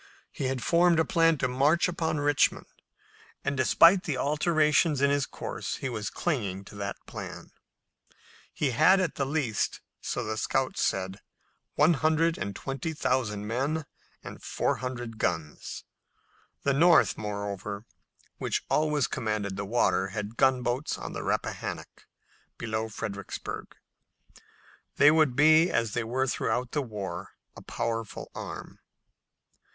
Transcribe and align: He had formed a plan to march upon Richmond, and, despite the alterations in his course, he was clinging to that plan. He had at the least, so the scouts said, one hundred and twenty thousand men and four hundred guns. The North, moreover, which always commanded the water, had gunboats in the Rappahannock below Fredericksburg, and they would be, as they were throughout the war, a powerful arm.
He 0.31 0.45
had 0.45 0.63
formed 0.63 0.99
a 0.99 1.05
plan 1.05 1.37
to 1.37 1.47
march 1.47 1.87
upon 1.87 2.19
Richmond, 2.19 2.65
and, 3.45 3.55
despite 3.55 4.01
the 4.01 4.17
alterations 4.17 4.99
in 4.99 5.11
his 5.11 5.27
course, 5.27 5.75
he 5.75 5.89
was 5.89 6.09
clinging 6.09 6.65
to 6.65 6.75
that 6.77 7.05
plan. 7.05 7.51
He 8.51 8.71
had 8.71 8.99
at 8.99 9.13
the 9.13 9.27
least, 9.27 9.79
so 10.01 10.23
the 10.23 10.37
scouts 10.37 10.81
said, 10.81 11.19
one 11.75 11.93
hundred 11.93 12.39
and 12.39 12.55
twenty 12.55 12.93
thousand 12.93 13.45
men 13.45 13.85
and 14.23 14.41
four 14.41 14.77
hundred 14.77 15.19
guns. 15.19 15.83
The 16.63 16.73
North, 16.73 17.15
moreover, 17.15 17.85
which 18.39 18.65
always 18.71 19.05
commanded 19.05 19.55
the 19.55 19.65
water, 19.65 20.07
had 20.07 20.35
gunboats 20.35 20.97
in 20.97 21.13
the 21.13 21.21
Rappahannock 21.21 22.07
below 22.57 22.89
Fredericksburg, 22.89 23.67
and 24.33 24.41
they 24.97 25.11
would 25.11 25.35
be, 25.35 25.69
as 25.69 25.93
they 25.93 26.03
were 26.03 26.25
throughout 26.25 26.71
the 26.71 26.81
war, 26.81 27.35
a 27.55 27.61
powerful 27.61 28.31
arm. 28.33 28.79